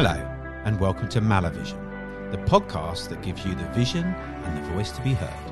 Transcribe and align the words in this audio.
Hello, 0.00 0.14
and 0.64 0.78
welcome 0.78 1.08
to 1.08 1.20
Malavision, 1.20 2.30
the 2.30 2.38
podcast 2.38 3.08
that 3.08 3.20
gives 3.20 3.44
you 3.44 3.52
the 3.56 3.68
vision 3.70 4.04
and 4.04 4.56
the 4.56 4.70
voice 4.70 4.92
to 4.92 5.02
be 5.02 5.12
heard. 5.12 5.50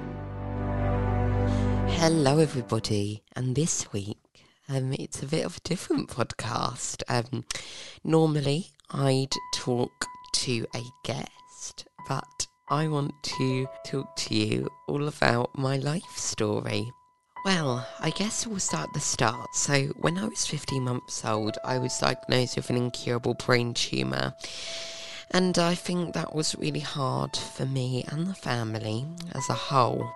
Hello, 1.91 2.39
everybody, 2.39 3.25
and 3.35 3.57
this 3.57 3.93
week 3.93 4.45
um, 4.69 4.93
it's 4.93 5.21
a 5.21 5.27
bit 5.27 5.45
of 5.45 5.57
a 5.57 5.61
different 5.69 6.09
podcast. 6.09 7.03
Um, 7.09 7.45
normally, 8.05 8.69
I'd 8.89 9.35
talk 9.53 10.07
to 10.35 10.65
a 10.77 10.83
guest, 11.03 11.89
but 12.07 12.47
I 12.69 12.87
want 12.87 13.21
to 13.25 13.67
talk 13.85 14.15
to 14.15 14.35
you 14.37 14.69
all 14.87 15.09
about 15.09 15.59
my 15.59 15.77
life 15.79 16.15
story. 16.15 16.93
Well, 17.47 17.87
I 18.01 18.11
guess 18.11 18.45
we'll 18.45 18.59
start 18.59 18.89
at 18.89 18.95
the 18.95 18.99
start. 18.99 19.55
So, 19.55 19.85
when 20.01 20.19
I 20.19 20.27
was 20.27 20.45
15 20.45 20.83
months 20.83 21.25
old, 21.25 21.57
I 21.65 21.79
was 21.79 21.97
diagnosed 21.97 22.57
with 22.57 22.71
an 22.71 22.77
incurable 22.77 23.35
brain 23.35 23.73
tumour. 23.73 24.35
And 25.31 25.57
I 25.57 25.77
think 25.77 26.13
that 26.13 26.35
was 26.35 26.57
really 26.57 26.81
hard 26.81 27.37
for 27.37 27.65
me 27.65 28.05
and 28.09 28.27
the 28.27 28.35
family 28.35 29.07
as 29.31 29.49
a 29.49 29.55
whole. 29.55 30.11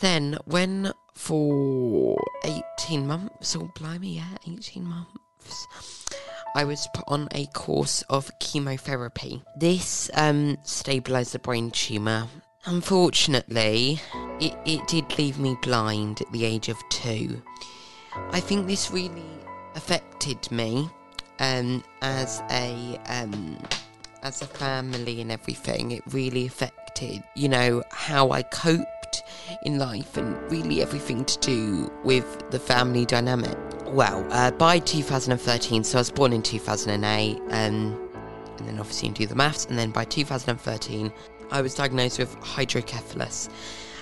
Then, 0.00 0.36
when 0.44 0.92
for 1.14 2.20
18 2.44 3.06
months, 3.06 3.56
oh 3.56 3.70
blimey, 3.74 4.16
yeah, 4.16 4.36
18 4.46 4.84
months, 4.84 5.66
I 6.54 6.64
was 6.64 6.86
put 6.92 7.04
on 7.08 7.28
a 7.30 7.46
course 7.46 8.02
of 8.10 8.30
chemotherapy. 8.38 9.42
This 9.56 10.10
um, 10.12 10.58
stabilised 10.62 11.32
the 11.32 11.38
brain 11.38 11.70
tumour 11.70 12.28
Unfortunately, 12.68 13.98
it, 14.40 14.56
it 14.64 14.86
did 14.86 15.18
leave 15.18 15.38
me 15.38 15.56
blind 15.62 16.20
at 16.20 16.30
the 16.32 16.44
age 16.44 16.68
of 16.68 16.76
two. 16.88 17.42
I 18.30 18.40
think 18.40 18.66
this 18.66 18.90
really 18.90 19.22
affected 19.74 20.50
me 20.50 20.88
um, 21.38 21.82
as 22.02 22.42
a 22.50 22.98
um, 23.06 23.58
as 24.22 24.42
a 24.42 24.46
family 24.46 25.20
and 25.20 25.30
everything. 25.30 25.92
It 25.92 26.02
really 26.08 26.46
affected, 26.46 27.22
you 27.34 27.48
know, 27.48 27.82
how 27.90 28.30
I 28.30 28.42
coped 28.42 29.22
in 29.62 29.78
life 29.78 30.16
and 30.16 30.36
really 30.50 30.82
everything 30.82 31.24
to 31.24 31.38
do 31.38 31.92
with 32.04 32.50
the 32.50 32.58
family 32.58 33.06
dynamic. 33.06 33.56
Well, 33.86 34.26
uh, 34.30 34.50
by 34.50 34.80
2013, 34.80 35.84
so 35.84 35.98
I 35.98 36.00
was 36.00 36.10
born 36.10 36.32
in 36.32 36.42
2008, 36.42 37.38
um, 37.38 37.48
and 37.50 38.68
then 38.68 38.78
obviously 38.78 39.08
you 39.08 39.14
do 39.14 39.26
the 39.26 39.34
maths, 39.34 39.64
and 39.66 39.78
then 39.78 39.90
by 39.90 40.04
2013, 40.04 41.10
I 41.50 41.62
was 41.62 41.74
diagnosed 41.74 42.18
with 42.18 42.34
hydrocephalus. 42.42 43.48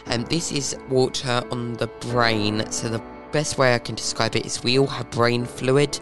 Um, 0.08 0.24
this 0.24 0.52
is 0.52 0.76
water 0.88 1.42
on 1.50 1.74
the 1.74 1.88
brain. 2.00 2.70
So 2.70 2.88
the 2.88 3.02
best 3.32 3.58
way 3.58 3.74
I 3.74 3.78
can 3.78 3.94
describe 3.94 4.36
it 4.36 4.46
is 4.46 4.62
we 4.62 4.78
all 4.78 4.86
have 4.86 5.10
brain 5.10 5.44
fluid, 5.44 5.98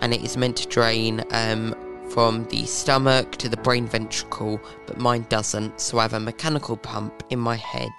and 0.00 0.12
it 0.12 0.22
is 0.22 0.36
meant 0.36 0.56
to 0.58 0.68
drain 0.68 1.24
um, 1.30 1.74
from 2.10 2.44
the 2.46 2.64
stomach 2.66 3.32
to 3.36 3.48
the 3.48 3.56
brain 3.56 3.86
ventricle, 3.86 4.60
but 4.86 4.98
mine 4.98 5.26
doesn't. 5.28 5.80
So 5.80 5.98
I 5.98 6.02
have 6.02 6.12
a 6.12 6.20
mechanical 6.20 6.76
pump 6.76 7.22
in 7.30 7.38
my 7.38 7.56
head, 7.56 7.90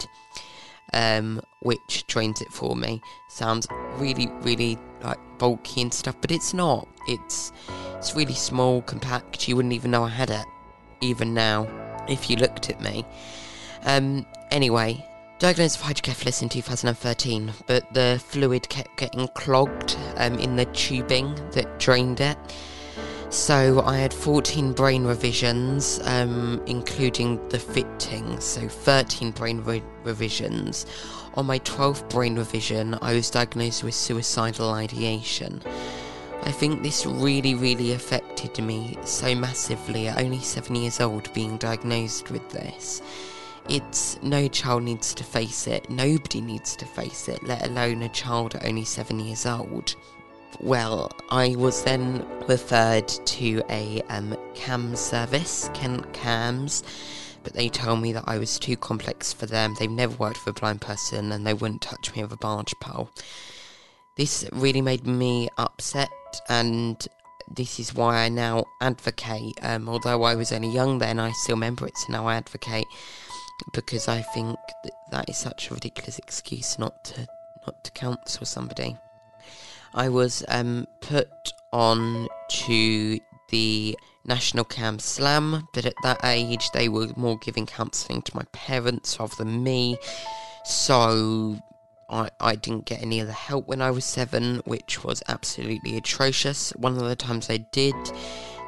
um, 0.93 1.41
which 1.61 2.05
drains 2.07 2.41
it 2.41 2.51
for 2.51 2.75
me. 2.75 3.01
Sounds 3.29 3.67
really, 3.97 4.27
really 4.41 4.77
like 5.03 5.19
bulky 5.37 5.81
and 5.81 5.93
stuff, 5.93 6.15
but 6.21 6.31
it's 6.31 6.53
not. 6.53 6.87
It's 7.07 7.51
it's 7.97 8.15
really 8.15 8.33
small, 8.33 8.81
compact. 8.83 9.47
You 9.47 9.55
wouldn't 9.55 9.73
even 9.73 9.91
know 9.91 10.03
I 10.03 10.09
had 10.09 10.29
it, 10.29 10.45
even 11.01 11.33
now 11.33 11.67
if 12.07 12.29
you 12.29 12.37
looked 12.37 12.69
at 12.69 12.79
me. 12.79 13.05
Um, 13.83 14.25
anyway, 14.51 15.05
diagnosed 15.39 15.77
with 15.77 15.85
hydrocephalus 15.85 16.41
in 16.41 16.49
2013, 16.49 17.53
but 17.67 17.93
the 17.93 18.21
fluid 18.27 18.67
kept 18.69 18.97
getting 18.97 19.27
clogged 19.29 19.95
um, 20.17 20.39
in 20.39 20.55
the 20.55 20.65
tubing 20.65 21.35
that 21.51 21.79
drained 21.79 22.19
it. 22.19 22.37
So 23.29 23.81
I 23.81 23.97
had 23.97 24.13
14 24.13 24.73
brain 24.73 25.05
revisions, 25.05 25.99
um, 26.05 26.61
including 26.65 27.45
the 27.49 27.59
fitting, 27.59 28.39
so 28.39 28.67
13 28.67 29.31
brain 29.31 29.61
re- 29.63 29.83
revisions. 30.03 30.85
On 31.35 31.45
my 31.45 31.59
12th 31.59 32.09
brain 32.09 32.35
revision, 32.35 32.97
I 33.01 33.13
was 33.13 33.29
diagnosed 33.29 33.83
with 33.83 33.93
suicidal 33.93 34.71
ideation. 34.71 35.61
I 36.43 36.51
think 36.51 36.81
this 36.81 37.05
really, 37.05 37.53
really 37.53 37.91
affected 37.91 38.63
me 38.63 38.97
so 39.03 39.35
massively 39.35 40.07
at 40.07 40.19
only 40.19 40.39
seven 40.39 40.75
years 40.75 40.99
old 40.99 41.31
being 41.33 41.57
diagnosed 41.57 42.31
with 42.31 42.49
this. 42.49 43.01
It's 43.69 44.17
no 44.23 44.47
child 44.47 44.83
needs 44.83 45.13
to 45.15 45.25
face 45.25 45.67
it, 45.67 45.89
nobody 45.89 46.39
needs 46.39 46.75
to 46.77 46.85
face 46.85 47.27
it, 47.27 47.43
let 47.43 47.67
alone 47.67 48.01
a 48.01 48.09
child 48.09 48.55
only 48.63 48.85
seven 48.85 49.19
years 49.19 49.45
old. 49.45 49.95
Well, 50.61 51.11
I 51.29 51.55
was 51.57 51.83
then 51.83 52.25
referred 52.47 53.09
to 53.09 53.61
a 53.69 54.01
um, 54.09 54.37
CAMHS 54.55 54.97
service, 54.97 55.69
Kent 55.73 56.13
CAMHS, 56.13 56.83
but 57.43 57.53
they 57.53 57.67
told 57.67 58.01
me 58.01 58.13
that 58.13 58.23
I 58.25 58.37
was 58.37 58.57
too 58.57 58.77
complex 58.77 59.33
for 59.33 59.45
them. 59.45 59.75
They've 59.77 59.91
never 59.91 60.15
worked 60.15 60.45
with 60.45 60.55
a 60.55 60.59
blind 60.59 60.79
person 60.79 61.33
and 61.33 61.45
they 61.45 61.53
wouldn't 61.53 61.81
touch 61.81 62.15
me 62.15 62.21
with 62.21 62.31
a 62.31 62.37
barge 62.37 62.73
pole. 62.79 63.09
This 64.15 64.47
really 64.53 64.81
made 64.81 65.05
me 65.05 65.49
upset, 65.57 66.09
and 66.47 67.05
this 67.53 67.79
is 67.79 67.93
why 67.93 68.23
I 68.23 68.29
now 68.29 68.65
advocate. 68.81 69.59
Um, 69.61 69.87
although 69.87 70.23
I 70.23 70.35
was 70.35 70.51
only 70.51 70.69
young 70.69 70.99
then, 70.99 71.19
I 71.19 71.31
still 71.33 71.55
remember 71.55 71.85
it, 71.85 71.97
so 71.97 72.13
now 72.13 72.27
I 72.27 72.35
advocate 72.35 72.87
because 73.73 74.07
I 74.07 74.21
think 74.21 74.57
that, 74.83 74.93
that 75.11 75.29
is 75.29 75.37
such 75.37 75.69
a 75.69 75.73
ridiculous 75.73 76.19
excuse 76.19 76.77
not 76.77 77.03
to 77.05 77.27
not 77.65 77.83
to 77.83 77.91
counsel 77.91 78.45
somebody. 78.45 78.97
I 79.93 80.09
was 80.09 80.43
um, 80.47 80.87
put 81.01 81.29
on 81.73 82.27
to 82.49 83.19
the 83.49 83.97
National 84.25 84.65
Cam 84.65 84.99
Slam, 84.99 85.67
but 85.73 85.85
at 85.85 85.95
that 86.03 86.19
age 86.23 86.69
they 86.71 86.89
were 86.89 87.07
more 87.15 87.37
giving 87.37 87.65
counselling 87.65 88.21
to 88.23 88.35
my 88.35 88.43
parents 88.51 89.19
rather 89.19 89.35
than 89.37 89.63
me. 89.63 89.97
So 90.65 91.57
I, 92.09 92.29
I 92.39 92.55
didn't 92.55 92.85
get 92.85 93.01
any 93.01 93.19
of 93.19 93.27
the 93.27 93.33
help 93.33 93.67
when 93.67 93.81
I 93.81 93.91
was 93.91 94.05
seven, 94.05 94.61
which 94.65 95.03
was 95.03 95.23
absolutely 95.27 95.97
atrocious. 95.97 96.71
One 96.71 96.97
of 96.97 97.03
the 97.03 97.15
times 97.15 97.49
I 97.49 97.57
did, 97.57 97.95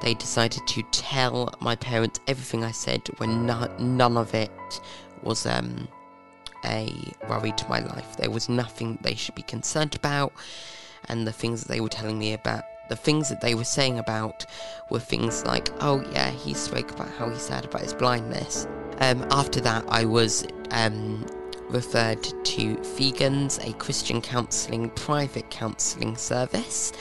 they 0.01 0.13
decided 0.13 0.65
to 0.67 0.83
tell 0.91 1.53
my 1.59 1.75
parents 1.75 2.19
everything 2.27 2.63
I 2.63 2.71
said 2.71 3.07
when 3.17 3.45
no, 3.45 3.67
none 3.79 4.17
of 4.17 4.33
it 4.33 4.51
was 5.23 5.45
um, 5.45 5.87
a 6.65 6.93
worry 7.29 7.51
to 7.51 7.69
my 7.69 7.79
life. 7.79 8.17
There 8.17 8.31
was 8.31 8.49
nothing 8.49 8.97
they 9.01 9.15
should 9.15 9.35
be 9.35 9.41
concerned 9.41 9.95
about, 9.95 10.33
and 11.07 11.27
the 11.27 11.31
things 11.31 11.61
that 11.61 11.69
they 11.69 11.81
were 11.81 11.89
telling 11.89 12.17
me 12.17 12.33
about 12.33 12.63
the 12.89 12.95
things 12.95 13.29
that 13.29 13.39
they 13.39 13.55
were 13.55 13.63
saying 13.63 13.99
about 13.99 14.45
were 14.89 14.99
things 14.99 15.45
like, 15.45 15.69
oh 15.79 16.03
yeah, 16.11 16.31
he 16.31 16.53
spoke 16.53 16.91
about 16.91 17.09
how 17.11 17.29
he's 17.29 17.43
sad 17.43 17.65
about 17.65 17.81
his 17.81 17.93
blindness. 17.93 18.67
Um, 18.97 19.25
after 19.31 19.61
that, 19.61 19.85
I 19.87 20.05
was 20.05 20.45
um, 20.71 21.25
referred 21.69 22.23
to 22.23 22.75
Fegans, 22.77 23.65
a 23.65 23.73
Christian 23.73 24.21
counselling 24.21 24.89
private 24.89 25.49
counselling 25.51 26.17
service. 26.17 26.91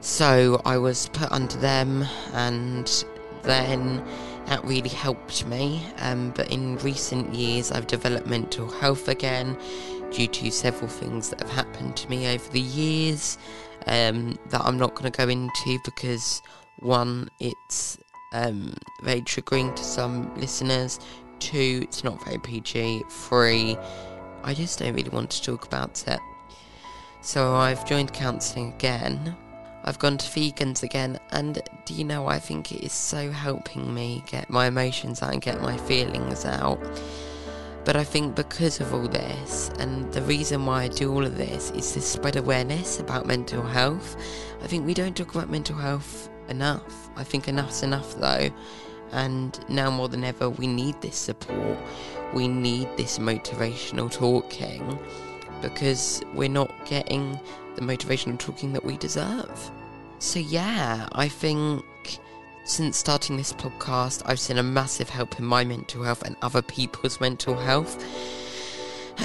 So 0.00 0.60
I 0.64 0.78
was 0.78 1.08
put 1.10 1.30
under 1.30 1.56
them, 1.58 2.06
and 2.32 3.04
then 3.42 4.02
that 4.46 4.64
really 4.64 4.88
helped 4.88 5.46
me. 5.46 5.86
Um, 5.98 6.32
but 6.34 6.50
in 6.50 6.76
recent 6.78 7.34
years, 7.34 7.70
I've 7.70 7.86
developed 7.86 8.26
mental 8.26 8.70
health 8.70 9.08
again 9.08 9.58
due 10.10 10.26
to 10.26 10.50
several 10.50 10.88
things 10.88 11.28
that 11.30 11.40
have 11.40 11.50
happened 11.50 11.96
to 11.96 12.08
me 12.10 12.34
over 12.34 12.50
the 12.50 12.60
years 12.60 13.38
um, 13.86 14.38
that 14.48 14.60
I'm 14.62 14.78
not 14.78 14.94
going 14.94 15.10
to 15.10 15.16
go 15.16 15.28
into 15.28 15.78
because 15.84 16.42
one, 16.78 17.28
it's 17.38 17.98
um, 18.32 18.74
very 19.02 19.20
triggering 19.22 19.74
to 19.76 19.84
some 19.84 20.34
listeners. 20.36 20.98
Two, 21.38 21.80
it's 21.82 22.04
not 22.04 22.22
very 22.24 22.38
PG. 22.38 23.04
Three, 23.08 23.76
I 24.42 24.54
just 24.54 24.78
don't 24.78 24.94
really 24.94 25.10
want 25.10 25.30
to 25.30 25.42
talk 25.42 25.66
about 25.66 26.02
it. 26.08 26.20
So 27.20 27.54
I've 27.54 27.86
joined 27.86 28.12
counselling 28.12 28.72
again. 28.72 29.36
I've 29.84 29.98
gone 29.98 30.18
to 30.18 30.26
Fegans 30.26 30.82
again, 30.82 31.18
and 31.30 31.62
do 31.84 31.94
you 31.94 32.04
know, 32.04 32.26
I 32.26 32.38
think 32.38 32.72
it 32.72 32.84
is 32.84 32.92
so 32.92 33.30
helping 33.30 33.94
me 33.94 34.22
get 34.26 34.50
my 34.50 34.66
emotions 34.66 35.22
out 35.22 35.32
and 35.32 35.40
get 35.40 35.62
my 35.62 35.76
feelings 35.78 36.44
out. 36.44 36.78
But 37.84 37.96
I 37.96 38.04
think 38.04 38.36
because 38.36 38.80
of 38.80 38.92
all 38.92 39.08
this, 39.08 39.70
and 39.78 40.12
the 40.12 40.22
reason 40.22 40.66
why 40.66 40.82
I 40.82 40.88
do 40.88 41.12
all 41.12 41.24
of 41.24 41.38
this 41.38 41.70
is 41.70 41.92
to 41.92 42.00
spread 42.00 42.36
awareness 42.36 43.00
about 43.00 43.26
mental 43.26 43.62
health. 43.62 44.16
I 44.62 44.66
think 44.66 44.86
we 44.86 44.92
don't 44.92 45.16
talk 45.16 45.34
about 45.34 45.48
mental 45.48 45.76
health 45.76 46.28
enough. 46.48 47.08
I 47.16 47.24
think 47.24 47.48
enough's 47.48 47.82
enough 47.82 48.14
though. 48.16 48.50
And 49.12 49.58
now 49.68 49.90
more 49.90 50.08
than 50.08 50.24
ever, 50.24 50.50
we 50.50 50.66
need 50.66 51.00
this 51.00 51.16
support. 51.16 51.78
We 52.34 52.48
need 52.48 52.88
this 52.96 53.18
motivational 53.18 54.12
talking 54.12 54.98
because 55.62 56.22
we're 56.34 56.48
not 56.48 56.70
getting 56.86 57.38
the 57.80 57.96
motivational 57.96 58.38
talking 58.38 58.72
that 58.72 58.84
we 58.84 58.96
deserve. 58.96 59.70
So, 60.18 60.38
yeah, 60.38 61.08
I 61.12 61.28
think 61.28 61.84
since 62.64 62.96
starting 62.96 63.36
this 63.36 63.52
podcast, 63.52 64.22
I've 64.26 64.38
seen 64.38 64.58
a 64.58 64.62
massive 64.62 65.08
help 65.08 65.38
in 65.38 65.44
my 65.44 65.64
mental 65.64 66.02
health 66.04 66.22
and 66.22 66.36
other 66.42 66.62
people's 66.62 67.20
mental 67.20 67.56
health. 67.56 68.02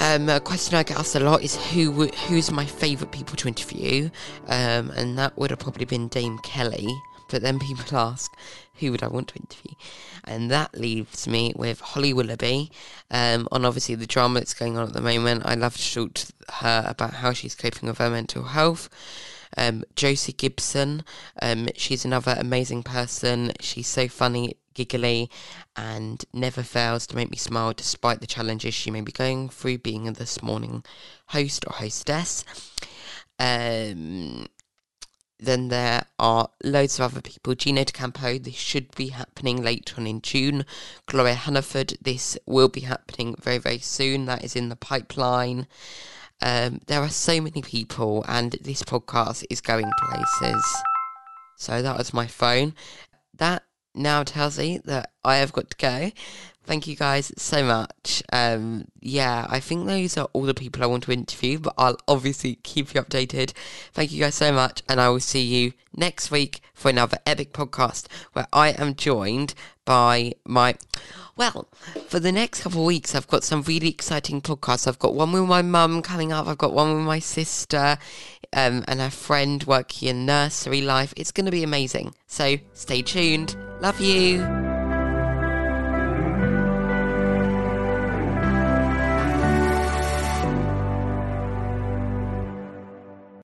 Um, 0.00 0.28
a 0.28 0.40
question 0.40 0.76
I 0.76 0.82
get 0.82 0.98
asked 0.98 1.14
a 1.14 1.20
lot 1.20 1.42
is 1.42 1.56
who 1.70 2.06
who's 2.28 2.50
my 2.50 2.66
favourite 2.66 3.12
people 3.12 3.36
to 3.36 3.48
interview, 3.48 4.10
um, 4.48 4.90
and 4.90 5.18
that 5.18 5.36
would 5.38 5.50
have 5.50 5.58
probably 5.58 5.86
been 5.86 6.08
Dame 6.08 6.38
Kelly 6.38 6.88
but 7.28 7.42
then 7.42 7.58
people 7.58 7.96
ask, 7.96 8.32
who 8.74 8.90
would 8.90 9.02
I 9.02 9.08
want 9.08 9.28
to 9.28 9.36
interview? 9.36 9.74
And 10.24 10.50
that 10.50 10.78
leaves 10.78 11.26
me 11.26 11.52
with 11.56 11.80
Holly 11.80 12.12
Willoughby 12.12 12.70
um, 13.10 13.48
on 13.50 13.64
obviously 13.64 13.94
the 13.94 14.06
drama 14.06 14.40
that's 14.40 14.54
going 14.54 14.76
on 14.76 14.88
at 14.88 14.92
the 14.92 15.00
moment. 15.00 15.42
I 15.44 15.54
love 15.54 15.76
to 15.76 15.94
talk 15.94 16.14
to 16.14 16.32
her 16.54 16.84
about 16.86 17.14
how 17.14 17.32
she's 17.32 17.54
coping 17.54 17.88
with 17.88 17.98
her 17.98 18.10
mental 18.10 18.44
health. 18.44 18.88
Um, 19.56 19.84
Josie 19.94 20.32
Gibson, 20.32 21.04
um, 21.40 21.68
she's 21.76 22.04
another 22.04 22.36
amazing 22.38 22.82
person. 22.82 23.52
She's 23.60 23.86
so 23.86 24.08
funny, 24.08 24.56
giggly, 24.74 25.30
and 25.76 26.22
never 26.32 26.62
fails 26.62 27.06
to 27.06 27.16
make 27.16 27.30
me 27.30 27.38
smile 27.38 27.72
despite 27.72 28.20
the 28.20 28.26
challenges 28.26 28.74
she 28.74 28.90
may 28.90 29.00
be 29.00 29.12
going 29.12 29.48
through 29.48 29.78
being 29.78 30.12
this 30.12 30.42
morning 30.42 30.84
host 31.28 31.64
or 31.66 31.74
hostess. 31.74 32.44
Um, 33.38 34.46
then 35.38 35.68
there 35.68 36.06
are 36.18 36.50
loads 36.64 36.98
of 36.98 37.12
other 37.12 37.20
people. 37.20 37.54
Gino 37.54 37.84
D'Acampo, 37.84 38.38
this 38.38 38.54
should 38.54 38.94
be 38.94 39.08
happening 39.08 39.62
later 39.62 39.96
on 39.98 40.06
in 40.06 40.22
June. 40.22 40.64
Gloria 41.06 41.34
Hunniford, 41.34 41.96
this 42.00 42.38
will 42.46 42.68
be 42.68 42.80
happening 42.80 43.34
very, 43.40 43.58
very 43.58 43.78
soon. 43.78 44.24
That 44.24 44.44
is 44.44 44.56
in 44.56 44.68
the 44.68 44.76
pipeline. 44.76 45.66
Um, 46.42 46.80
there 46.86 47.00
are 47.00 47.08
so 47.08 47.40
many 47.40 47.62
people, 47.62 48.24
and 48.28 48.52
this 48.62 48.82
podcast 48.82 49.44
is 49.50 49.60
going 49.60 49.90
places. 50.08 50.64
So 51.56 51.82
that 51.82 51.96
was 51.96 52.14
my 52.14 52.26
phone. 52.26 52.74
That 53.34 53.62
now 53.94 54.22
tells 54.22 54.58
me 54.58 54.80
that 54.84 55.12
I 55.24 55.36
have 55.36 55.52
got 55.52 55.70
to 55.70 55.76
go. 55.76 56.12
Thank 56.66 56.88
you 56.88 56.96
guys 56.96 57.32
so 57.36 57.62
much. 57.62 58.24
Um, 58.32 58.88
yeah, 59.00 59.46
I 59.48 59.60
think 59.60 59.86
those 59.86 60.18
are 60.18 60.28
all 60.32 60.42
the 60.42 60.52
people 60.52 60.82
I 60.82 60.86
want 60.86 61.04
to 61.04 61.12
interview, 61.12 61.60
but 61.60 61.74
I'll 61.78 61.96
obviously 62.08 62.56
keep 62.56 62.92
you 62.92 63.00
updated. 63.00 63.52
Thank 63.92 64.10
you 64.10 64.20
guys 64.20 64.34
so 64.34 64.52
much, 64.52 64.82
and 64.88 65.00
I 65.00 65.08
will 65.08 65.20
see 65.20 65.42
you 65.42 65.72
next 65.94 66.32
week 66.32 66.60
for 66.74 66.90
another 66.90 67.18
epic 67.24 67.52
podcast 67.52 68.06
where 68.32 68.48
I 68.52 68.70
am 68.70 68.96
joined 68.96 69.54
by 69.84 70.34
my. 70.44 70.74
Well, 71.36 71.68
for 72.08 72.18
the 72.18 72.32
next 72.32 72.62
couple 72.62 72.80
of 72.80 72.86
weeks, 72.86 73.14
I've 73.14 73.28
got 73.28 73.44
some 73.44 73.62
really 73.62 73.88
exciting 73.88 74.40
podcasts. 74.40 74.88
I've 74.88 74.98
got 74.98 75.14
one 75.14 75.32
with 75.32 75.44
my 75.44 75.62
mum 75.62 76.02
coming 76.02 76.32
up. 76.32 76.46
I've 76.48 76.58
got 76.58 76.72
one 76.72 76.96
with 76.96 77.04
my 77.04 77.20
sister 77.20 77.98
um, 78.52 78.84
and 78.88 79.00
her 79.00 79.10
friend 79.10 79.62
working 79.64 80.08
in 80.08 80.26
nursery 80.26 80.80
life. 80.80 81.14
It's 81.16 81.32
going 81.32 81.46
to 81.46 81.52
be 81.52 81.62
amazing. 81.62 82.14
So 82.26 82.56
stay 82.72 83.02
tuned. 83.02 83.54
Love 83.80 84.00
you. 84.00 84.65